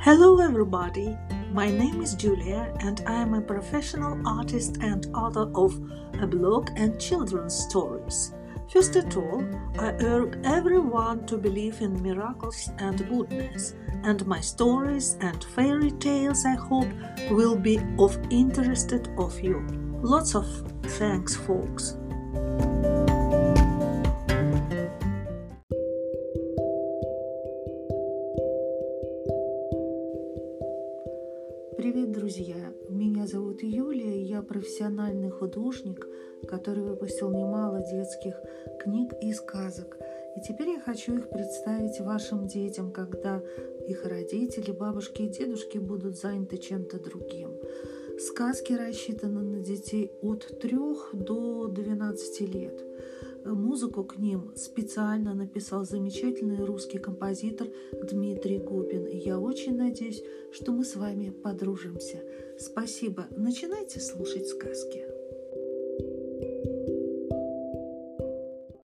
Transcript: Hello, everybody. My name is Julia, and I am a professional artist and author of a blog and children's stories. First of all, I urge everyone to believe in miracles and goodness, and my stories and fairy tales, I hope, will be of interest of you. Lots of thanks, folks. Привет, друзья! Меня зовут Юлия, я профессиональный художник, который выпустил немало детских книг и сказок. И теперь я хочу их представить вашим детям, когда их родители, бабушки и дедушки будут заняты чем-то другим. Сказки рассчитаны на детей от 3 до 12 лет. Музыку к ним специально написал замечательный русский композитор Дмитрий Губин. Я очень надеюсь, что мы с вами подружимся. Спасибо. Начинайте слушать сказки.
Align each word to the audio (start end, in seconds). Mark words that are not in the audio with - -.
Hello, 0.00 0.38
everybody. 0.38 1.18
My 1.52 1.68
name 1.72 2.00
is 2.00 2.14
Julia, 2.14 2.72
and 2.78 3.02
I 3.04 3.14
am 3.14 3.34
a 3.34 3.40
professional 3.40 4.16
artist 4.24 4.78
and 4.80 5.04
author 5.12 5.50
of 5.56 5.74
a 6.22 6.26
blog 6.26 6.70
and 6.76 7.00
children's 7.00 7.54
stories. 7.54 8.32
First 8.72 8.94
of 8.94 9.16
all, 9.16 9.44
I 9.76 9.90
urge 9.98 10.38
everyone 10.44 11.26
to 11.26 11.36
believe 11.36 11.80
in 11.80 12.00
miracles 12.00 12.70
and 12.78 13.08
goodness, 13.08 13.74
and 14.04 14.24
my 14.24 14.38
stories 14.38 15.16
and 15.20 15.42
fairy 15.42 15.90
tales, 15.90 16.44
I 16.46 16.54
hope, 16.54 16.88
will 17.28 17.56
be 17.56 17.80
of 17.98 18.16
interest 18.30 18.92
of 18.92 19.40
you. 19.40 19.66
Lots 20.00 20.36
of 20.36 20.46
thanks, 20.84 21.34
folks. 21.34 21.96
Привет, 31.78 32.10
друзья! 32.10 32.74
Меня 32.88 33.28
зовут 33.28 33.62
Юлия, 33.62 34.20
я 34.20 34.42
профессиональный 34.42 35.30
художник, 35.30 36.08
который 36.48 36.82
выпустил 36.82 37.30
немало 37.30 37.84
детских 37.88 38.34
книг 38.80 39.12
и 39.22 39.32
сказок. 39.32 39.96
И 40.36 40.40
теперь 40.40 40.70
я 40.70 40.80
хочу 40.80 41.16
их 41.16 41.30
представить 41.30 42.00
вашим 42.00 42.48
детям, 42.48 42.90
когда 42.90 43.40
их 43.86 44.04
родители, 44.04 44.72
бабушки 44.72 45.22
и 45.22 45.28
дедушки 45.28 45.78
будут 45.78 46.18
заняты 46.18 46.56
чем-то 46.56 46.98
другим. 46.98 47.52
Сказки 48.18 48.72
рассчитаны 48.72 49.42
на 49.42 49.60
детей 49.60 50.10
от 50.20 50.58
3 50.60 50.76
до 51.12 51.68
12 51.68 52.40
лет. 52.40 52.84
Музыку 53.44 54.04
к 54.04 54.18
ним 54.18 54.52
специально 54.56 55.34
написал 55.34 55.84
замечательный 55.84 56.64
русский 56.64 56.98
композитор 56.98 57.68
Дмитрий 58.10 58.58
Губин. 58.58 59.06
Я 59.06 59.38
очень 59.38 59.76
надеюсь, 59.76 60.22
что 60.52 60.72
мы 60.72 60.84
с 60.84 60.96
вами 60.96 61.30
подружимся. 61.30 62.22
Спасибо. 62.58 63.26
Начинайте 63.30 64.00
слушать 64.00 64.46
сказки. 64.46 65.17